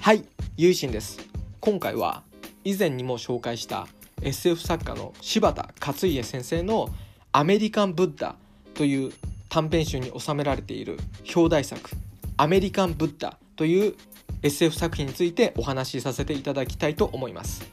[0.00, 0.24] はい
[0.56, 1.18] ゆいしんです
[1.60, 2.22] 今回は
[2.64, 3.86] 以前にも紹介した
[4.22, 6.88] SF 作家の柴田勝家先生の
[7.32, 8.36] 「アメリカン・ブッダ」
[8.72, 9.12] という
[9.50, 10.98] 短編集に収められている
[11.36, 11.90] 表題作
[12.38, 13.94] 「アメリカン・ブッダ」という
[14.42, 17.70] SF 作品についてお話しさせていただきたいと思います。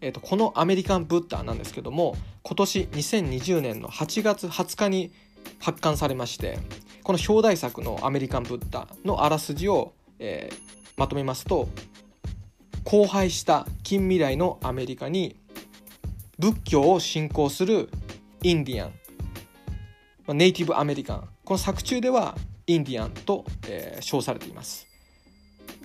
[0.00, 5.12] えーと、この「アメリカン・ブッダ」なんですけども今年2020年の8月20日に
[5.58, 6.58] 発刊されまして
[7.02, 11.68] この表題作の「アメリカン・ブッダ」のあらすじを、えー、まとめますと
[12.84, 15.36] 荒廃した近未来のアメリカに
[16.38, 17.88] 仏教を信仰する
[18.42, 18.86] インディア
[20.32, 22.36] ンネイティブアメリカンこの作中では
[22.66, 24.86] インディアンと、えー、称されています。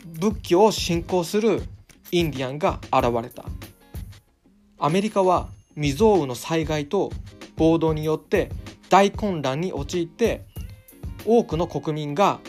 [0.05, 1.63] 仏教を信仰する
[2.11, 3.45] インディアンが現れた。
[4.79, 7.11] アメリカは未曾有の災害と
[7.55, 8.51] 暴動によって
[8.89, 10.45] 大混乱に陥って
[11.25, 12.39] 多くの国民が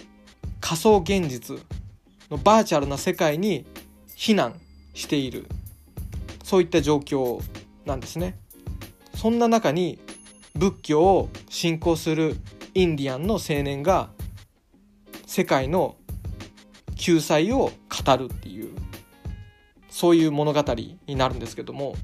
[0.61, 1.59] 仮想現実
[2.31, 3.67] のバーチャルな世界に
[4.17, 4.55] 避難
[4.95, 5.47] している
[6.43, 7.43] そういった状況
[7.85, 8.39] なんですね。
[9.15, 9.99] そんな中に
[10.55, 12.37] 仏教を信仰する
[12.75, 14.11] インディアンの青年が
[15.27, 15.97] 世界の
[16.97, 17.71] 救済を
[18.07, 18.75] 語るっていう
[19.91, 21.97] そういう物語になるんですけども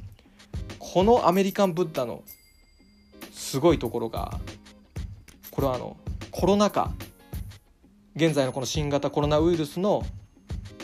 [0.79, 2.23] このアメリカンブッダの
[3.33, 4.39] すごいところが
[5.51, 5.97] これはあの
[6.31, 6.93] コロナ禍
[8.17, 10.05] 現在のこの新型コロナウイルスの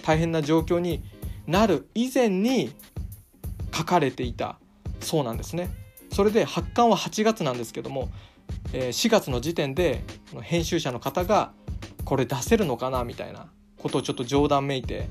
[0.02, 1.02] 大変な状況に
[1.46, 2.72] なる以前に
[3.74, 4.58] 書かれていた
[5.00, 5.70] そうなんですね。
[6.12, 8.10] それで発刊は8月なんですけども、
[8.72, 10.02] 4月の時点で
[10.42, 11.52] 編集者の方が
[12.04, 15.08] これ出せるのかなみたいなことをちょっと冗談めいて、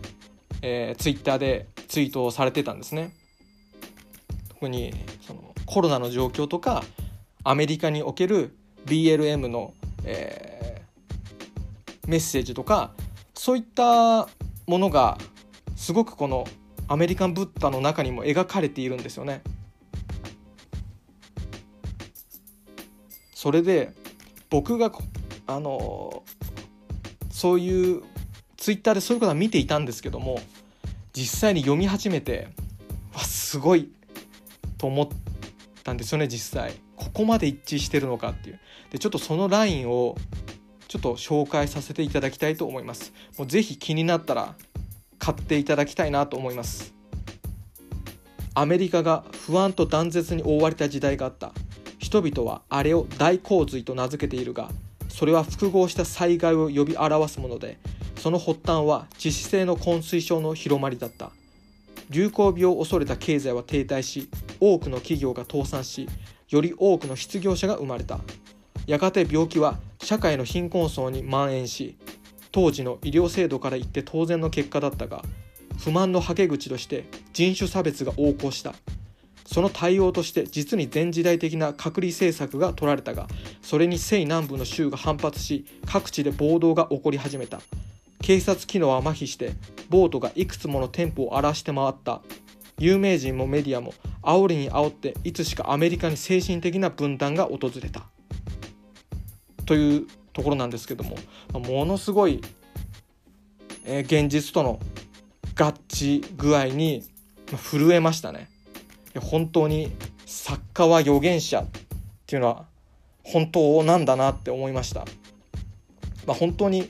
[0.61, 3.13] えー、ツイッターでツイートをされてたんですね。
[4.49, 6.83] 特にそのコロナの状況とか
[7.43, 10.48] アメリカにおける BLM の、えー、
[12.09, 12.91] メッセージとか
[13.35, 14.27] そういった
[14.67, 15.17] ものが
[15.75, 16.45] すごくこの
[16.87, 19.41] アメリカンブッダの中にも描かれているんですよね。
[23.33, 23.93] それで
[24.49, 24.91] 僕が
[25.47, 26.23] あの
[27.31, 28.03] そういう
[28.57, 30.41] ツイッターでそういうことは見ていたんですけども
[31.13, 32.49] 実際に読み始めて
[33.13, 33.89] わすごい
[34.77, 35.07] と思っ
[35.85, 38.59] たんですよね実際ここまで一致してるのかっていう
[38.91, 40.17] でちょっとそのラインを
[40.89, 43.13] ちょっと紹介させていただきたいと思います。
[43.37, 44.55] もうぜひ気になったら
[45.19, 46.95] 買っていただきたいなと思います。
[48.55, 51.53] アメリカが不安と断絶に覆われた時代があった。
[51.99, 54.71] 人々はあれを大洪水と名付けているが
[55.09, 57.77] それは複合した災害を呼び表すもので
[58.15, 61.29] その発端は致死性の昏睡症の広まりだった。
[62.09, 64.27] 流行病を恐れた経済は停滞し
[64.59, 66.09] 多くの企業が倒産し
[66.49, 68.19] より多くの失業者が生まれた。
[68.87, 69.77] やがて病気は
[70.09, 71.95] 社会の貧困層に蔓延し
[72.51, 75.21] 当時の医療制度から言って当然の結果だったが
[75.77, 78.73] 不満のはけ口として人種差別が横行した。
[79.45, 83.27] その対応として実に前時代的な隔離政策が取られたが
[83.61, 87.61] それに西南部の州が反発し各地で暴動が起こり始めた。
[88.23, 89.51] 警察機能は麻痺して
[89.89, 92.23] ボートがいくつもの店舗を荒らして回った。
[92.79, 93.93] 有名人もメディアも
[94.23, 98.07] 煽りに煽っていつしかアメリカに精神的な分断が訪れた。
[99.69, 101.15] というところなんですけども
[101.53, 102.41] ものすごい、
[103.85, 104.79] えー、現実との
[105.55, 107.03] 合致具合に
[107.55, 108.49] 震えましたね。
[109.19, 109.91] 本当に
[110.25, 111.65] 作家は預言者っ
[112.25, 112.65] ていうのは
[113.21, 115.05] 本当なんだなって思いました。
[116.25, 116.89] まあ、本当に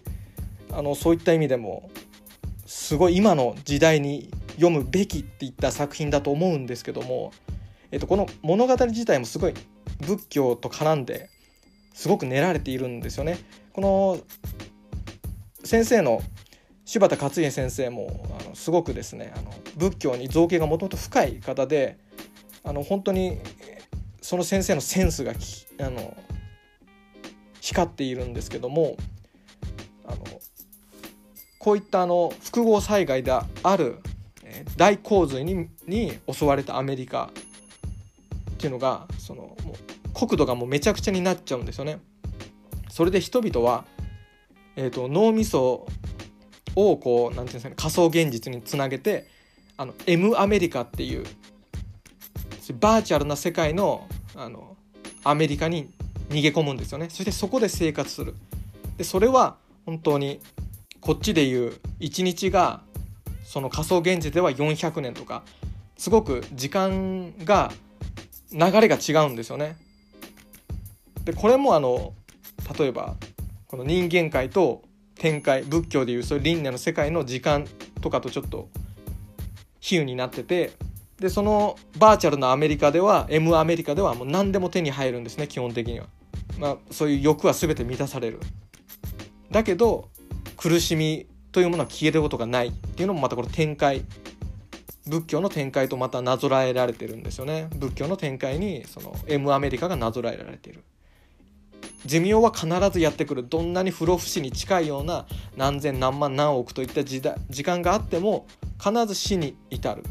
[0.71, 1.89] あのそういった意味でも
[2.65, 7.33] すごい今の時代に読むべきっていった作品だと思うんですけども、
[7.91, 9.53] えっと、この物語自体もすごい
[9.99, 11.29] 仏教と絡んで
[11.99, 13.37] すごく練られているんですよね。
[13.73, 14.19] この
[15.65, 16.21] 先生の
[16.85, 21.97] 柴田勝家先生もあのすごくですねあの仏教に造形がもともと深い方で
[22.63, 23.39] あの本当に
[24.21, 25.33] その先生のセンスが
[25.81, 26.15] あの
[27.59, 28.95] 光っているんですけども
[30.07, 30.23] あの
[31.59, 33.43] こういったあの複合災害であ
[33.75, 33.97] る
[34.77, 37.29] 大洪水にに襲われたアメリカ
[38.51, 41.99] っていうのがそのもう国土がもうめちゃくちゃになっちゃうんですよね。
[42.89, 43.85] それで人々は、
[44.75, 45.87] えーと、脳みそ
[46.75, 49.27] をこうなんていうんですかね仮想現実につなげて
[49.77, 51.25] あの M アメリカっていう
[52.79, 54.75] バーチャルな世界のあの
[55.23, 55.91] アメリカに
[56.29, 57.09] 逃げ込むんですよね。
[57.09, 58.35] そしてそこで生活する。
[58.97, 60.39] でそれは本当に
[61.01, 62.81] こっちでいう1日が
[63.43, 65.43] その仮想現実では400年とか
[65.97, 67.71] すごく時間が
[68.51, 69.77] 流れが違うんですよね。
[71.25, 72.13] でこれもあの
[72.77, 73.15] 例えば
[73.67, 74.81] この人間界と
[75.15, 77.67] 天界仏教でいうそういう輪廻の世界の時間
[78.01, 78.69] とかとちょっと
[79.79, 80.71] 比喩になってて
[81.17, 86.07] でそのバーチャルなアメリカでは M アメリカではもう何でも手に入るんですね基本的には、
[86.57, 88.39] まあ、そういう欲は全て満たされる。
[89.51, 90.09] だけど
[90.55, 94.05] 苦しみというものは消えることがないっていうのもまたこれ展開
[95.07, 97.67] 仏教の展開とまたなぞらえられてるんですよね。
[97.75, 100.83] 仏教の展開にその M アメリカがなぞらえられてる。
[102.05, 103.47] 寿命は必ずやってくる。
[103.47, 105.25] どんなに不老不死に近いような
[105.57, 107.21] 何千何万何億といった時
[107.63, 108.45] 間があっても
[108.81, 110.03] 必ず死に至る。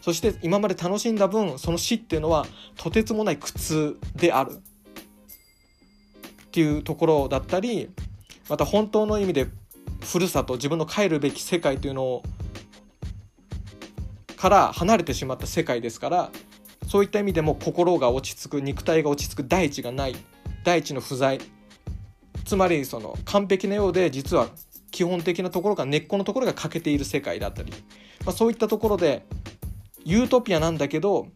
[0.00, 2.44] そして今まで楽しんだ分その死っていうのは
[2.76, 4.52] とてつもない苦痛である。
[4.52, 4.56] っ
[6.52, 7.88] ていうところだったり
[8.48, 9.46] また本当の意味で
[10.00, 12.22] ふるさと自分の帰るべき世界というのを
[14.36, 16.30] から離れてしまった世界ですから
[16.88, 20.16] そういった意味でも心が落ち着く肉体が落ち着く大地がない。
[20.64, 21.40] 大地の不在。
[22.44, 24.48] つまりその完璧なようで実は
[24.90, 27.72] 基本的なところが根っこのところが欠けている世界だったり、
[28.26, 29.24] まあ、そういったところで
[30.04, 31.28] ユートピアなんだけど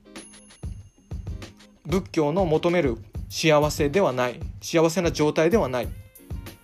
[1.87, 4.41] 仏教の求める幸せではない。
[4.61, 5.89] 幸せな状態ではない。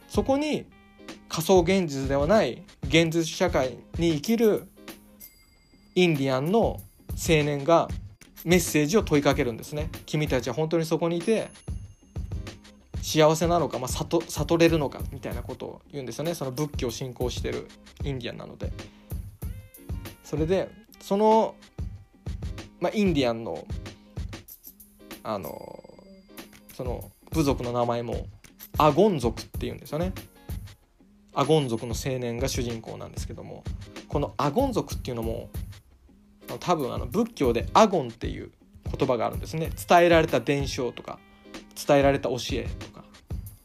[0.09, 0.67] そこに
[1.29, 2.63] 仮想現実ではない。
[2.89, 4.69] 現実社会に生きる
[5.95, 6.81] インディアンの
[7.11, 7.89] 青年が
[8.45, 9.91] メッセージを問いかけるんですね。
[10.07, 11.49] 君たちは本当にそこにいて
[13.03, 16.35] 幸せなのか、まあ、悟悟れるのかみたいなことを言うんですよね。
[16.35, 17.69] その仏教を信仰してる
[18.05, 18.73] インディアンなので。
[20.25, 20.71] それで
[21.01, 21.55] その、
[22.81, 23.67] まあ、インディアンの
[25.25, 25.83] あの
[26.75, 28.27] その部族の名前も
[28.79, 30.13] アゴン族っていうんですよね。
[31.35, 33.65] アゴン族の青年が主人公なんですけども
[34.09, 35.49] このアゴン族っていうのも
[36.61, 38.53] 多分あの仏教でアゴンっていう
[38.97, 39.71] 言葉があるんですね。
[39.89, 41.19] 伝えられた伝承とか。
[41.75, 43.05] 伝えられた教えとか、ま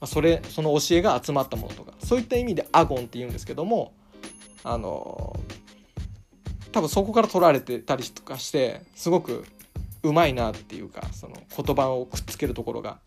[0.01, 3.94] あ、それその教えが集まったものとかそういった意味でアゴンって言うんですけども
[4.63, 5.38] あの
[6.71, 9.45] 多分そこから取られてたりとかしてすごく
[10.04, 13.00] うまいなっていうかその言葉をくっつけるところが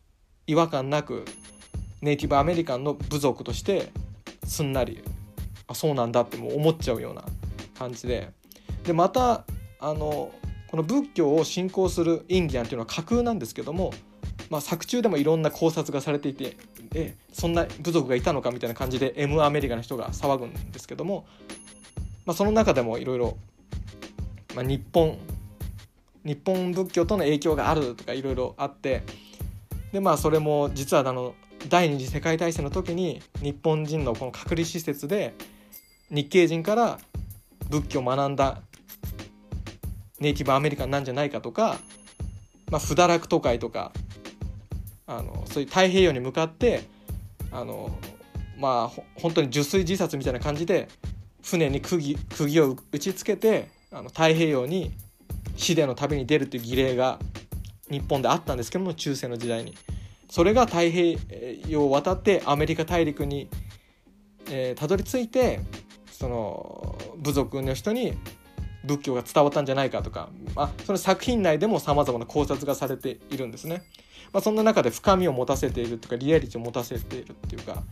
[0.46, 1.24] 違和感なく
[2.02, 3.90] ネイティブアメリカンの部族として
[4.44, 5.04] すんなり
[5.68, 7.24] あそうなんだってもう思っちゃうような
[7.78, 8.30] 感じで。
[8.84, 9.44] でまた
[9.78, 10.32] あの
[10.70, 13.92] この仏教を信仰するインディアンっていうのは架空なんですけども、
[14.50, 16.56] まあ、作中でもいろんな考察がされていて
[16.94, 21.24] えそんな部族がいたのかみたいな感じで M アメリカの人が騒ぐんですけども、
[22.26, 23.36] まあ、その中でもいろいろ
[24.56, 25.16] 日本
[26.24, 29.02] 日本仏教との影響があるとかいろいろあって
[29.92, 31.34] でまあそれも実はあの
[31.68, 35.34] 第二次世界大戦の時に日本人のこの隔離施設で
[36.10, 36.98] 日系人から
[37.68, 38.60] 仏教を学んだ
[40.18, 41.78] ネイティブアメリカンなんじゃないかとか、
[42.70, 43.92] まあ、不堕落都会とか
[45.10, 46.84] あのそういう太平洋に向かって
[47.50, 47.90] あの
[48.58, 50.88] まあ本当に受水自殺みたいな感じで
[51.42, 54.92] 船に釘釘を打ちつけてあの太平洋に
[55.56, 57.18] 死での旅に出るという儀礼が
[57.90, 59.76] 日本であったんですけども中世の時代に。
[60.32, 61.18] それが太平
[61.66, 63.48] 洋を渡ってアメリカ大陸に
[64.50, 65.60] えー、たどり着いて
[66.10, 68.14] その部族の人に
[68.90, 73.82] 仏教が伝わったんじゃないかとか、まあ、その作品内でもさまざまな考察がされているんですね。
[74.32, 77.82] まあ、そんな中で深みを持たせているというかリアリティを持たせているっていうか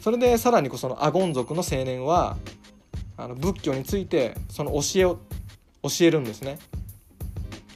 [0.00, 2.36] それでさらにそのアゴン族の青年は
[3.16, 5.18] あの仏教についてその教えを
[5.82, 6.58] 教えるんですね。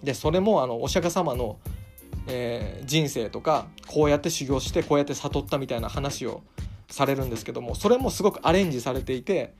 [0.02, 1.58] でそれもあのお釈迦様の、
[2.26, 6.42] えー、人生とかこうやって修行してこうやって悟ったみたいな話を
[6.88, 9.54] されるんですけどもそれもすごくアレンジされていて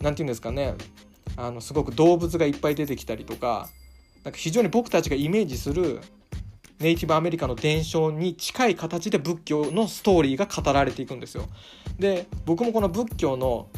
[0.00, 0.74] 何て言うんですかね
[1.36, 3.68] あのすごく動物がいっぱい出てきたりとか
[4.22, 6.00] なんか非常に僕たちがイメージする
[6.80, 11.44] ネイティブアメリカの伝承に近い形で仏教のストーリーが語られていくんですよ。
[11.98, 13.68] で僕もこの仏教の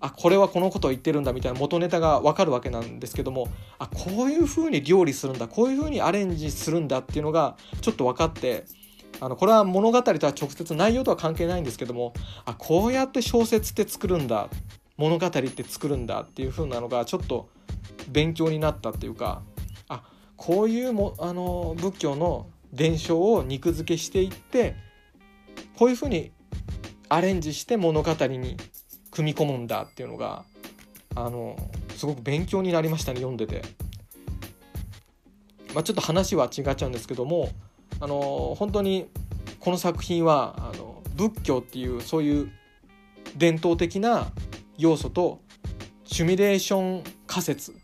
[0.00, 3.48] あこれはこのことを言ってるんだみたいな元ネタが分かるわけなんですけども
[3.78, 8.64] あこういう風に料理するんだこういう風にアレンジするんだっていうのがちょっと分かって
[9.20, 12.12] あのこれは物語とは直接内容とは関係ないんですけども
[12.44, 14.50] あこうやって小説って作るんだ
[14.96, 17.48] 物語って作るんだっていう風なのがちょっと
[18.08, 19.42] 勉強になったっていうか
[19.88, 20.04] あ
[20.36, 24.76] こういうもあの仏教の伝承を肉付けしていって
[25.76, 26.32] こういう風に
[27.08, 28.56] アレンジして物語に
[29.10, 30.44] 組み込むんだっていうのが
[31.14, 31.56] あの
[31.96, 33.62] すごく勉強になりましたね読んでて。
[35.74, 37.50] まあ、ちょっと話は違っちゃうんですけども
[38.00, 39.08] あの本当に
[39.58, 42.52] この作品はあの仏教っていうそういう
[43.36, 44.28] 伝統的な
[44.78, 45.40] 要素と
[46.04, 47.74] シュミレーション仮説っ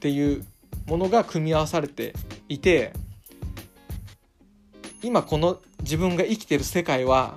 [0.00, 0.44] ていう
[0.86, 2.14] ものが組み合わされて
[2.48, 2.92] いて
[5.02, 7.34] 今この自分が生きてる世界は、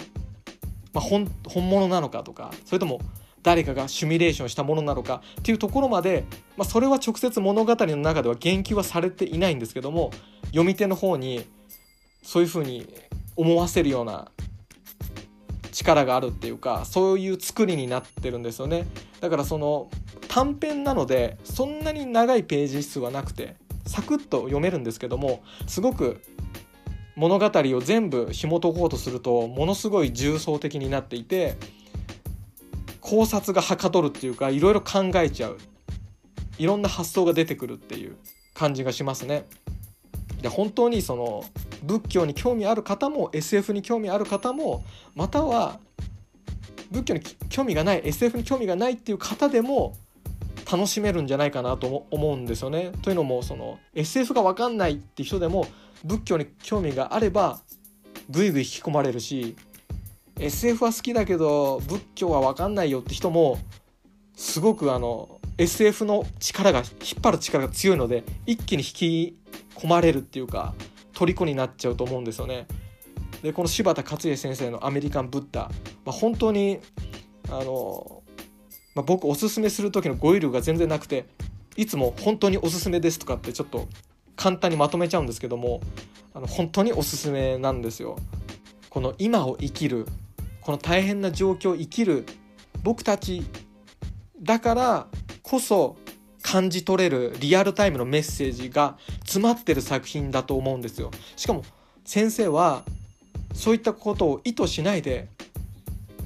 [0.94, 3.00] まあ、本本物なのかとかそれとも
[3.42, 6.24] 誰かがシミュレーションしたものなのかっていうところまで、
[6.56, 10.12] まあ、それは直接物語の中では言及はされていないんですけども
[10.48, 11.46] 読み手の方に
[12.22, 12.88] そういうふうに
[13.36, 14.32] 思わせるような
[15.74, 18.86] 力があるっていうかそういう作りになってるんですよね
[19.20, 19.90] だからその
[20.30, 26.22] 短編なのでそんなに長いページ数はなくてサクッと読めるんですけどもすごく
[27.16, 31.56] 物語を全部紐解こうとするとものすごい重層的になっていて
[33.02, 35.58] 考察がはかどるっていうかいろいろ考えちゃう
[36.58, 38.16] いろんな発想が出てくるっていう
[38.54, 39.46] 感じがしますね。
[40.42, 41.44] で本当にその
[41.84, 44.84] 仏教に興味ある方も SF に興味ある方も
[45.16, 45.80] または
[46.90, 49.96] 仏教に興味がない SF に興味がないっていう方でも
[50.72, 52.92] 楽しめるんじゃないかなと思うんですよね。
[53.02, 55.68] というのもその SF が分かんないって人でも
[56.04, 57.62] 仏教に興味があれば
[58.30, 59.56] ぐいぐい引き込まれるし
[60.40, 63.58] SF は好きだけど仏教は分かんないよって人も
[64.36, 66.88] すごくあの SF の力が引っ
[67.22, 69.38] 張る力が強いので一気に引き
[69.76, 70.74] 込まれるっていうか
[71.14, 72.68] 虜になっちゃうと思うんですよね。
[73.42, 75.70] でこの柴田勝家先生の「アメリカン・ブッダ」
[76.06, 76.80] まあ、本当に
[77.50, 78.24] あの、
[78.96, 81.26] まあ、僕おすすめする時の語彙力が全然なくて
[81.76, 83.88] いつも「本当におすすめです」とかってちょっと
[84.36, 85.82] 簡単にまとめちゃうんですけども
[86.34, 88.18] あの本当におすすめなんですよ。
[88.90, 90.08] この今を生きる
[90.62, 92.26] この大変な状況を生きる
[92.84, 93.44] 僕たち
[94.42, 95.08] だから
[95.42, 95.98] こそ
[96.54, 101.10] 感じ取れるリアルタイムのメッセージが詰まってる作品だと思うんですよ。
[101.36, 101.64] しかも
[102.06, 102.84] 先生は
[103.56, 105.30] そういったことを意図しないで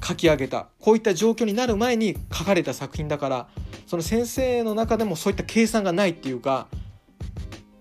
[0.04, 3.48] 書き上げたこういった状況になる前に書かれた作品だから
[3.86, 6.66] その先生の中でもそういった計算がないっていうか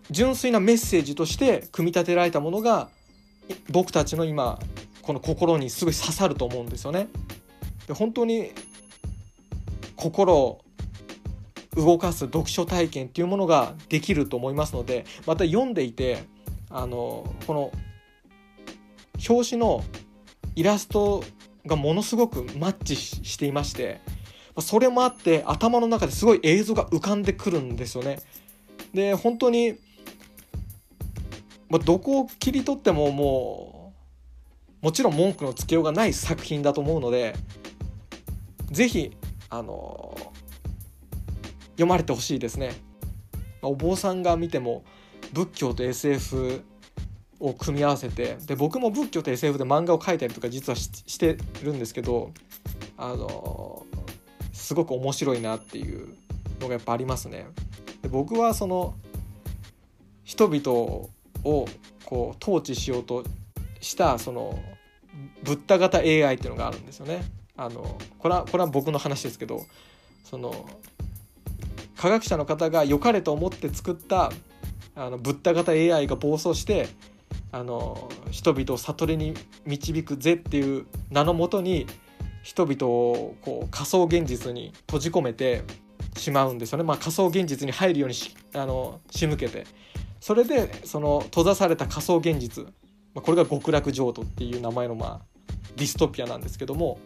[0.09, 2.87] 純粋なメッセージとして組み立てられたものが
[3.69, 4.57] 僕たちの今
[5.01, 7.09] この心にすごい刺さると思うんですよね。
[7.87, 8.51] で本当に
[9.97, 10.61] 心を
[11.77, 16.23] 動かす読書体験っていうものができると思いますのでまた読んでいて
[16.69, 17.71] あのこの
[19.29, 19.83] 表紙の
[20.55, 21.23] イラスト
[21.65, 24.01] がものすごくマッチしていまして
[24.59, 28.19] それもあって頭の中ですごい映像が浮かんでくるんですよね。
[28.91, 29.75] で本当に、
[31.69, 33.93] まあ、どこを切り取ってもも
[34.81, 37.35] うもちろん文句のつけようがない作品だと思うので
[38.71, 39.15] 是非
[39.49, 40.17] あの
[41.77, 42.75] 読まれてほしいですね。
[43.61, 44.83] お坊さんが見ても
[45.31, 46.63] 仏教と SF
[47.39, 52.31] を組み合わせてで僕も仏教と SF で漫画を描いたりとか実はしてるんですけど
[52.97, 53.85] あの
[54.53, 56.15] すごく面白いなっていう
[56.59, 57.47] のがやっぱありますね。
[58.01, 58.95] で僕はその
[60.23, 60.71] 人々
[61.43, 61.67] を
[62.05, 63.23] こう統治しようと
[63.79, 64.59] したその
[65.43, 67.23] ブッダ型 AI っていうのがあるんですよね。
[67.55, 69.65] あのこれはこれは僕の話ですけど
[70.23, 70.67] その
[71.97, 74.31] 科学者の方が良かれと思って作った
[74.95, 76.87] あのブッダ型 AI が暴走して
[77.51, 79.33] あの人々を悟りに
[79.65, 81.87] 導くぜっていう名のもとに
[82.43, 85.63] 人々をこう仮想現実に閉じ込めて
[86.15, 89.65] しまうんですよね、まあ、仮想現実に入るようにしあの仕向けて。
[90.19, 92.65] それでその閉ざされた仮想現実、
[93.13, 95.21] まあ、これが極楽浄土っていう名前のまあ
[95.75, 96.99] ディストピアなんですけども、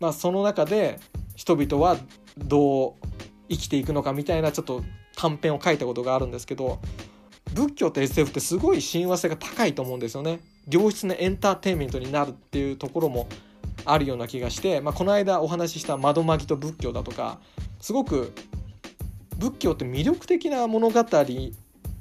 [0.00, 1.00] まあ、その中で
[1.34, 1.96] 人々は
[2.38, 2.94] どう
[3.52, 4.82] 生きていくのかみたいなちょっと
[5.16, 6.80] 短編を書いたことがあるんですけど
[7.52, 10.40] 仏教と SF ってすごい親和性が高いと思うんですよね。
[10.70, 13.28] 良質なエンターテインメントになるっていうところも
[13.84, 17.40] あるような気がして、まあ、この間お話しした「窓マギと仏教」だとか
[17.80, 18.32] すごく
[19.38, 21.04] 仏教って魅力的な物語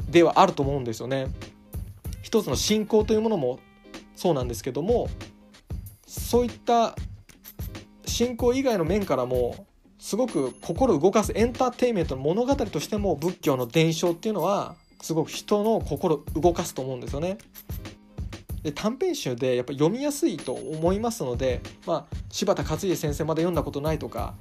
[0.10, 1.28] ではあると思うんですよね。
[2.22, 3.60] 一つの信仰というものも
[4.16, 5.10] そうなんですけども
[6.06, 6.96] そういった
[8.06, 9.66] 信仰以外の面からも
[10.02, 17.38] すごく心動かすエンターテインメントの物語としても仏教の伝承っていうのはすごく人の心動かすと思うんですよね。
[18.64, 24.34] で短編集でやっぱ読みやすいと思いますので、まあ、柴田勝家先生まで読んだことないとか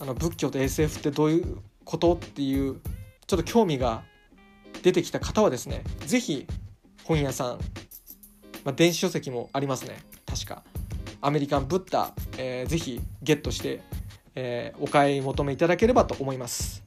[0.00, 2.80] あの仏教と SF ってどういうことっていう
[3.28, 4.02] ちょっと興味が
[4.82, 6.46] 出てきた方はですね是非
[7.04, 7.58] 本屋さん、
[8.64, 10.64] まあ、電子書籍もありますね確か
[11.20, 13.82] アメリカンブッダ、えー、ぜひゲットして
[14.36, 16.84] えー、お買い求めいただければと思います。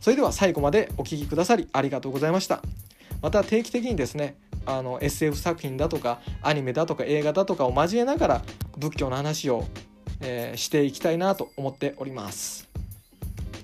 [0.00, 2.62] それでは最後までお聴きくださりありがとうございました。
[3.20, 8.42] また定期的にですねあの SF 作品だとかアニメだとか映画だとかを交えながら
[8.78, 9.64] 仏教の話を、
[10.20, 12.68] えー、していきたいなと思っております。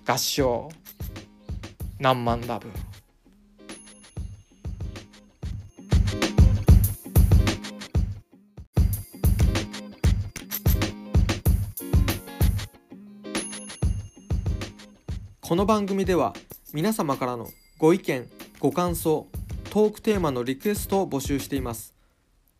[0.06, 0.68] 合唱。
[1.98, 2.68] 何万ラブ。
[15.48, 16.34] この番組では
[16.72, 17.46] 皆様からの
[17.78, 19.28] ご意見ご感想
[19.70, 21.94] トークテーマのリクエストを募集しています。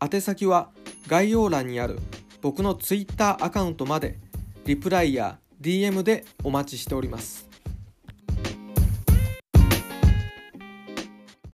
[0.01, 0.69] 宛先は
[1.05, 1.99] 概要欄にある
[2.41, 4.17] 僕の Twitter アカウントまで
[4.63, 7.49] リプライや DM でお待ちしております。